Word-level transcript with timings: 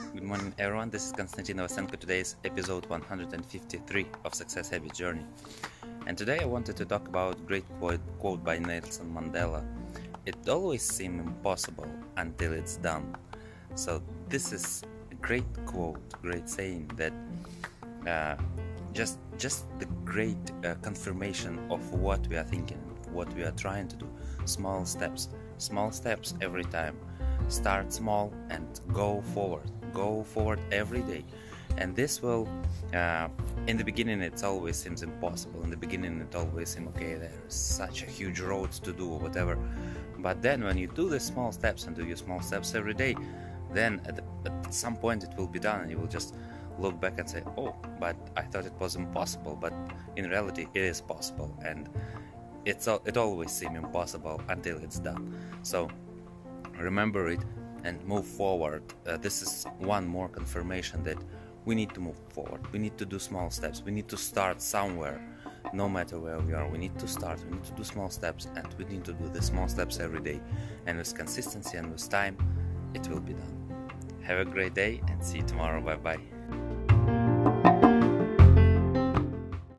morning, 0.00 0.54
everyone. 0.58 0.90
This 0.90 1.06
is 1.06 1.12
Konstantin 1.12 1.58
Novosenko. 1.58 1.98
Today's 1.98 2.36
episode 2.44 2.86
153 2.86 4.06
of 4.24 4.34
Success 4.34 4.70
Habit 4.70 4.94
Journey. 4.94 5.26
And 6.06 6.16
today 6.16 6.38
I 6.40 6.46
wanted 6.46 6.76
to 6.76 6.84
talk 6.84 7.06
about 7.08 7.46
great 7.46 7.64
quote, 7.78 8.00
quote 8.18 8.42
by 8.42 8.58
Nelson 8.58 9.12
Mandela. 9.12 9.62
It 10.26 10.48
always 10.48 10.82
seems 10.82 11.20
impossible 11.20 11.88
until 12.16 12.52
it's 12.52 12.76
done. 12.76 13.16
So 13.74 14.02
this 14.28 14.52
is 14.52 14.82
a 15.10 15.14
great 15.16 15.44
quote, 15.66 16.00
great 16.22 16.48
saying 16.48 16.90
that 16.96 17.12
uh, 18.06 18.36
just 18.92 19.18
just 19.38 19.66
the 19.78 19.86
great 20.04 20.38
uh, 20.64 20.74
confirmation 20.82 21.58
of 21.70 21.92
what 21.92 22.26
we 22.28 22.36
are 22.36 22.44
thinking, 22.44 22.78
what 23.12 23.32
we 23.34 23.42
are 23.42 23.52
trying 23.52 23.88
to 23.88 23.96
do. 23.96 24.08
Small 24.44 24.84
steps, 24.84 25.28
small 25.58 25.90
steps 25.92 26.34
every 26.40 26.64
time 26.64 26.96
start 27.48 27.92
small 27.92 28.32
and 28.50 28.80
go 28.92 29.22
forward 29.34 29.70
go 29.90 30.22
forward 30.22 30.60
every 30.72 31.02
day. 31.02 31.24
And 31.76 31.94
this 31.94 32.20
will 32.20 32.48
uh, 32.94 33.28
in 33.66 33.76
the 33.76 33.84
beginning 33.84 34.20
it 34.22 34.42
always 34.42 34.76
seems 34.76 35.02
impossible. 35.02 35.62
In 35.62 35.70
the 35.70 35.76
beginning 35.76 36.20
it 36.20 36.34
always 36.34 36.70
seems 36.70 36.88
okay 36.88 37.14
there's 37.14 37.54
such 37.54 38.02
a 38.02 38.06
huge 38.06 38.40
road 38.40 38.72
to 38.72 38.92
do 38.92 39.08
or 39.08 39.18
whatever. 39.18 39.58
But 40.18 40.42
then 40.42 40.64
when 40.64 40.76
you 40.76 40.88
do 40.88 41.08
the 41.08 41.20
small 41.20 41.52
steps 41.52 41.86
and 41.86 41.96
do 41.96 42.04
your 42.04 42.16
small 42.16 42.40
steps 42.40 42.74
every 42.74 42.94
day 42.94 43.16
then 43.72 44.00
at, 44.04 44.16
the, 44.16 44.22
at 44.46 44.74
some 44.74 44.96
point 44.96 45.22
it 45.22 45.30
will 45.36 45.46
be 45.46 45.60
done 45.60 45.82
and 45.82 45.90
you 45.92 45.96
will 45.96 46.08
just 46.08 46.34
look 46.76 47.00
back 47.00 47.20
and 47.20 47.30
say 47.30 47.40
oh 47.56 47.72
but 48.00 48.16
i 48.36 48.42
thought 48.42 48.66
it 48.66 48.72
was 48.80 48.96
impossible 48.96 49.56
but 49.60 49.72
in 50.16 50.28
reality 50.28 50.66
it 50.74 50.80
is 50.80 51.00
possible. 51.00 51.50
And 51.64 51.88
it's 52.64 52.86
it 52.86 53.16
always 53.16 53.50
seems 53.50 53.76
impossible 53.76 54.40
until 54.48 54.78
it's 54.78 54.98
done. 54.98 55.34
So 55.62 55.88
remember 56.78 57.28
it 57.28 57.40
and 57.84 58.04
move 58.06 58.26
forward. 58.26 58.82
Uh, 59.06 59.16
this 59.16 59.42
is 59.42 59.66
one 59.78 60.06
more 60.06 60.28
confirmation 60.28 61.02
that 61.04 61.18
we 61.64 61.74
need 61.74 61.92
to 61.94 62.00
move 62.00 62.18
forward. 62.30 62.60
We 62.72 62.78
need 62.78 62.96
to 62.98 63.04
do 63.04 63.18
small 63.18 63.50
steps. 63.50 63.82
We 63.82 63.92
need 63.92 64.08
to 64.08 64.16
start 64.16 64.62
somewhere, 64.62 65.20
no 65.72 65.88
matter 65.88 66.18
where 66.18 66.38
we 66.38 66.54
are. 66.54 66.68
We 66.68 66.78
need 66.78 66.98
to 66.98 67.08
start. 67.08 67.42
We 67.44 67.56
need 67.56 67.64
to 67.64 67.72
do 67.72 67.84
small 67.84 68.10
steps, 68.10 68.48
and 68.56 68.66
we 68.78 68.84
need 68.84 69.04
to 69.04 69.12
do 69.12 69.28
the 69.28 69.42
small 69.42 69.68
steps 69.68 70.00
every 70.00 70.20
day. 70.20 70.40
And 70.86 70.98
with 70.98 71.14
consistency 71.14 71.76
and 71.76 71.90
with 71.92 72.08
time, 72.08 72.36
it 72.94 73.06
will 73.08 73.20
be 73.20 73.34
done. 73.34 73.56
Have 74.22 74.38
a 74.38 74.44
great 74.44 74.74
day 74.74 75.00
and 75.08 75.24
see 75.24 75.38
you 75.38 75.44
tomorrow. 75.44 75.80
Bye 75.80 75.96
bye. 75.96 77.76